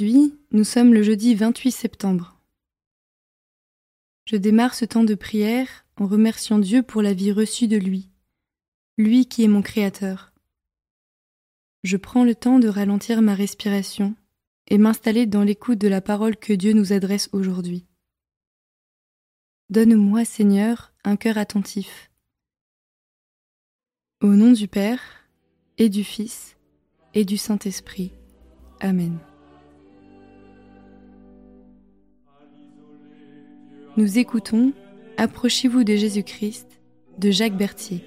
[0.00, 2.40] Aujourd'hui, nous sommes le jeudi 28 septembre.
[4.24, 8.08] Je démarre ce temps de prière en remerciant Dieu pour la vie reçue de lui,
[8.96, 10.32] lui qui est mon Créateur.
[11.84, 14.14] Je prends le temps de ralentir ma respiration
[14.68, 17.84] et m'installer dans l'écoute de la parole que Dieu nous adresse aujourd'hui.
[19.68, 22.10] Donne-moi, Seigneur, un cœur attentif.
[24.22, 25.02] Au nom du Père,
[25.76, 26.56] et du Fils,
[27.12, 28.12] et du Saint-Esprit.
[28.80, 29.18] Amen.
[33.96, 34.72] Nous écoutons
[35.16, 36.80] Approchez-vous de Jésus-Christ
[37.18, 38.04] de Jacques Berthier.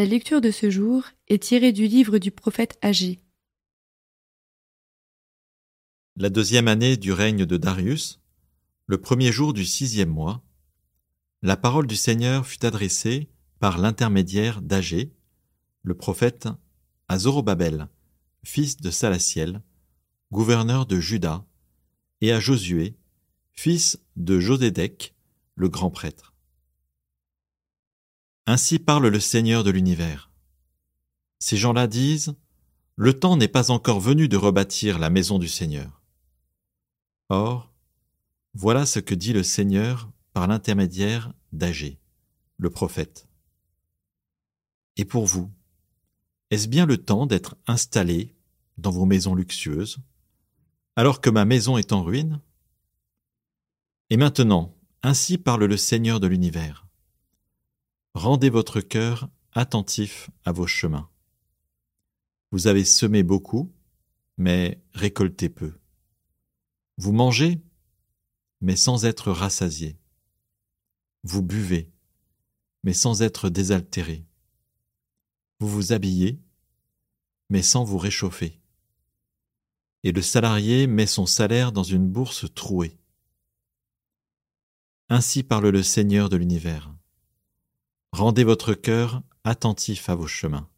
[0.00, 3.20] La lecture de ce jour est tirée du livre du prophète Agé.
[6.16, 8.18] La deuxième année du règne de Darius,
[8.86, 10.42] le premier jour du sixième mois,
[11.42, 13.28] la parole du Seigneur fut adressée
[13.58, 15.12] par l'intermédiaire d'Agé,
[15.82, 16.48] le prophète,
[17.08, 17.86] à Zorobabel,
[18.42, 19.60] fils de Salatiel,
[20.32, 21.44] gouverneur de Juda,
[22.22, 22.96] et à Josué,
[23.52, 25.14] fils de Jodédek,
[25.56, 26.29] le grand prêtre.
[28.50, 30.28] Ainsi parle le Seigneur de l'univers.
[31.38, 32.34] Ces gens-là disent
[32.96, 36.02] Le temps n'est pas encore venu de rebâtir la maison du Seigneur.
[37.28, 37.72] Or,
[38.52, 42.00] voilà ce que dit le Seigneur par l'intermédiaire d'Agé,
[42.56, 43.28] le prophète.
[44.96, 45.48] Et pour vous,
[46.50, 48.34] est-ce bien le temps d'être installé
[48.78, 49.98] dans vos maisons luxueuses,
[50.96, 52.40] alors que ma maison est en ruine?
[54.10, 54.74] Et maintenant,
[55.04, 56.89] ainsi parle le Seigneur de l'univers.
[58.14, 61.08] Rendez votre cœur attentif à vos chemins.
[62.50, 63.72] Vous avez semé beaucoup,
[64.36, 65.78] mais récolté peu.
[66.98, 67.62] Vous mangez,
[68.60, 69.96] mais sans être rassasié.
[71.22, 71.92] Vous buvez,
[72.82, 74.26] mais sans être désaltéré.
[75.60, 76.40] Vous vous habillez,
[77.48, 78.60] mais sans vous réchauffer.
[80.02, 82.98] Et le salarié met son salaire dans une bourse trouée.
[85.08, 86.92] Ainsi parle le Seigneur de l'univers.
[88.12, 90.68] Rendez votre cœur attentif à vos chemins.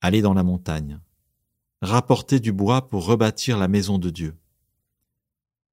[0.00, 1.00] Allez dans la montagne.
[1.80, 4.36] Rapportez du bois pour rebâtir la maison de Dieu.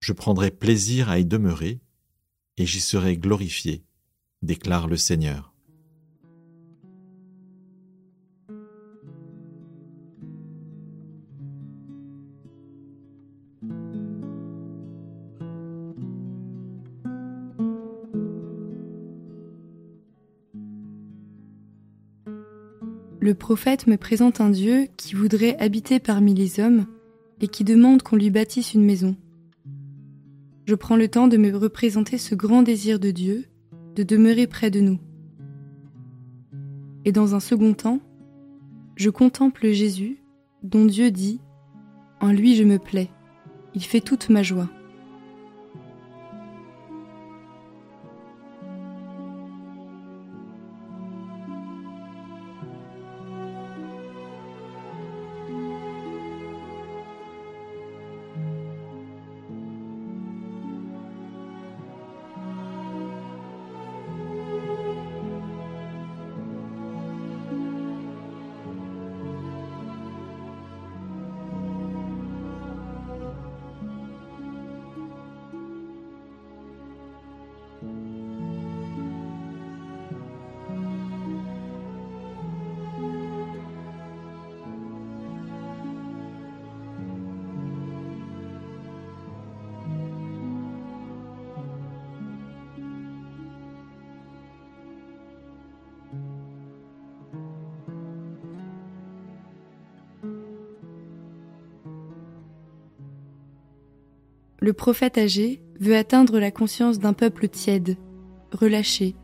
[0.00, 1.80] Je prendrai plaisir à y demeurer,
[2.58, 3.84] et j'y serai glorifié,
[4.42, 5.53] déclare le Seigneur.
[23.24, 26.84] Le prophète me présente un Dieu qui voudrait habiter parmi les hommes
[27.40, 29.16] et qui demande qu'on lui bâtisse une maison.
[30.66, 33.46] Je prends le temps de me représenter ce grand désir de Dieu
[33.96, 34.98] de demeurer près de nous.
[37.06, 38.00] Et dans un second temps,
[38.96, 40.18] je contemple Jésus
[40.62, 41.40] dont Dieu dit⁇
[42.26, 43.08] En lui je me plais,
[43.74, 44.64] il fait toute ma joie⁇
[104.60, 107.96] Le prophète âgé veut atteindre la conscience d'un peuple tiède,
[108.52, 109.14] relâché,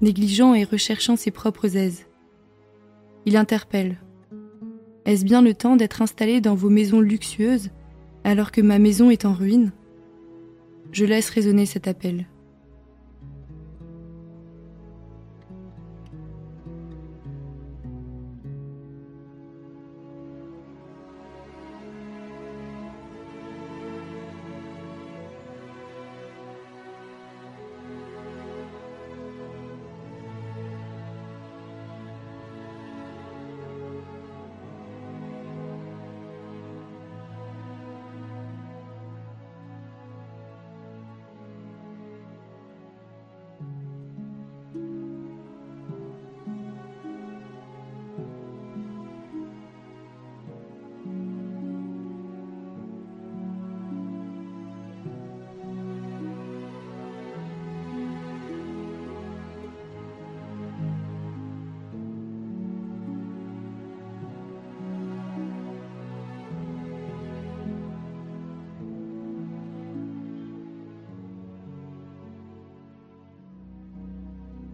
[0.00, 2.06] négligent et recherchant ses propres aises.
[3.26, 4.00] Il interpelle.
[5.04, 7.70] Est-ce bien le temps d'être installé dans vos maisons luxueuses
[8.24, 9.72] alors que ma maison est en ruine?
[10.92, 12.26] Je laisse résonner cet appel.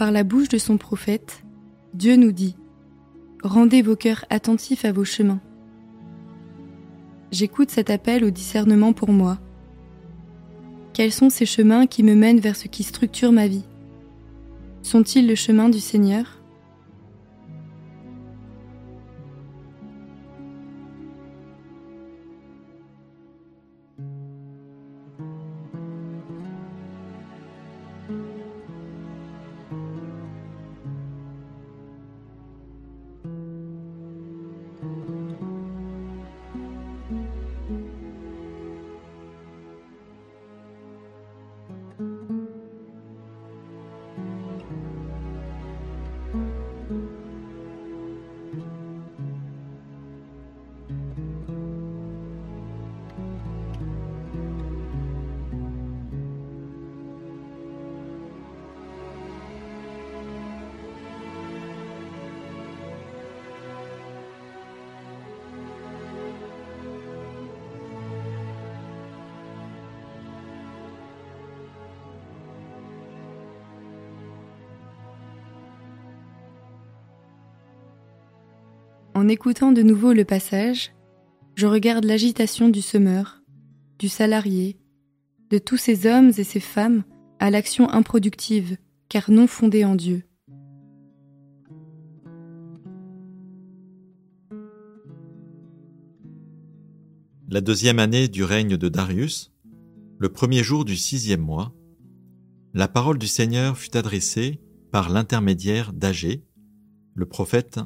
[0.00, 1.44] Par la bouche de son prophète,
[1.92, 2.56] Dieu nous dit
[3.42, 5.42] Rendez vos cœurs attentifs à vos chemins.
[7.30, 9.38] J'écoute cet appel au discernement pour moi.
[10.94, 13.66] Quels sont ces chemins qui me mènent vers ce qui structure ma vie?
[14.80, 16.39] Sont-ils le chemin du Seigneur?
[79.20, 80.94] En écoutant de nouveau le passage,
[81.54, 83.42] je regarde l'agitation du semeur,
[83.98, 84.80] du salarié,
[85.50, 87.04] de tous ces hommes et ces femmes
[87.38, 88.78] à l'action improductive,
[89.10, 90.22] car non fondée en Dieu.
[97.50, 99.52] La deuxième année du règne de Darius,
[100.16, 101.74] le premier jour du sixième mois,
[102.72, 106.46] la parole du Seigneur fut adressée par l'intermédiaire d'Agé,
[107.12, 107.80] le prophète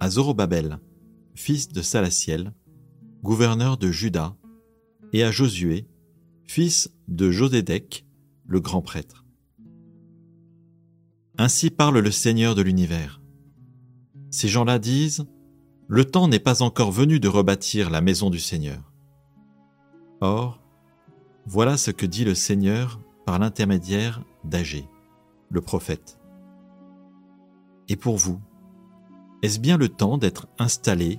[0.00, 0.80] à Zorobabel,
[1.34, 2.52] fils de Salatiel,
[3.22, 4.34] gouverneur de Juda,
[5.12, 5.86] et à Josué,
[6.46, 8.06] fils de Jodédek,
[8.46, 9.26] le grand prêtre.
[11.36, 13.20] Ainsi parle le Seigneur de l'univers.
[14.30, 15.26] Ces gens-là disent,
[15.86, 18.92] Le temps n'est pas encore venu de rebâtir la maison du Seigneur.
[20.20, 20.62] Or,
[21.46, 24.86] voilà ce que dit le Seigneur par l'intermédiaire d'Agé,
[25.50, 26.18] le prophète.
[27.88, 28.40] Et pour vous,
[29.42, 31.18] est-ce bien le temps d'être installé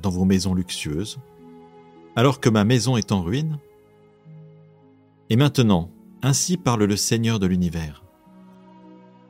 [0.00, 1.18] dans vos maisons luxueuses,
[2.16, 3.58] alors que ma maison est en ruine?
[5.30, 5.90] Et maintenant,
[6.22, 8.04] ainsi parle le Seigneur de l'univers.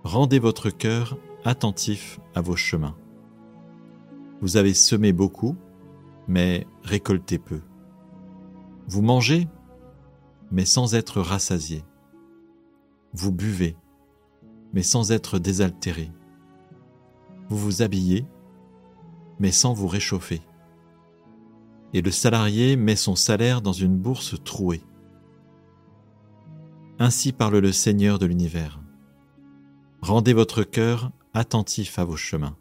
[0.05, 2.97] Rendez votre cœur attentif à vos chemins.
[4.41, 5.57] Vous avez semé beaucoup,
[6.29, 7.61] mais récolté peu.
[8.87, 9.49] Vous mangez,
[10.51, 11.83] mais sans être rassasié.
[13.13, 13.77] Vous buvez,
[14.73, 16.13] mais sans être désaltéré.
[17.49, 18.27] Vous vous habillez,
[19.39, 20.43] mais sans vous réchauffer.
[21.95, 24.83] Et le salarié met son salaire dans une bourse trouée.
[26.99, 28.81] Ainsi parle le Seigneur de l'univers.
[30.03, 32.57] Rendez votre cœur attentif à vos chemins.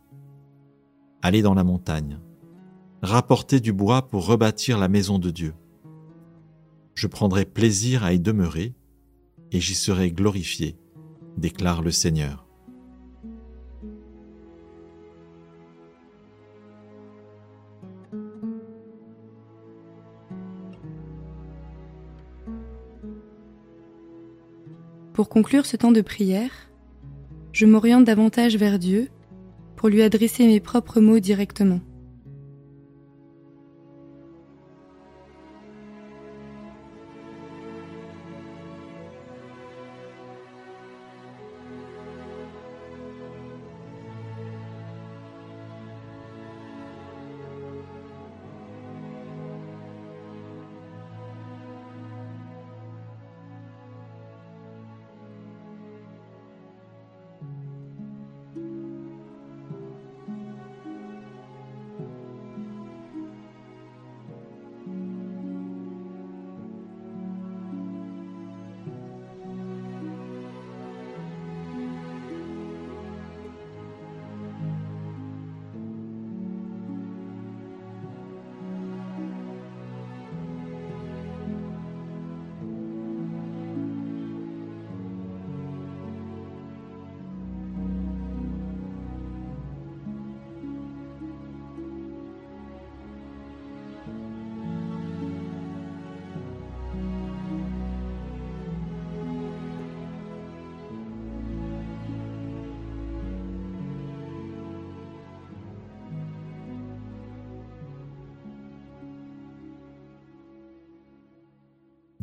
[1.22, 2.20] Allez dans la montagne.
[3.01, 5.53] Rapportez du bois pour rebâtir la maison de Dieu.
[6.96, 8.74] Je prendrai plaisir à y demeurer,
[9.51, 10.77] et j'y serai glorifié,
[11.38, 12.46] déclare le Seigneur.
[25.17, 26.51] Pour conclure ce temps de prière,
[27.51, 29.09] je m'oriente davantage vers Dieu
[29.75, 31.79] pour lui adresser mes propres mots directement.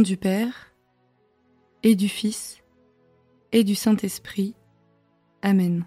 [0.00, 0.72] Du Père,
[1.82, 2.62] et du Fils,
[3.52, 4.54] et du Saint-Esprit.
[5.42, 5.84] Amen.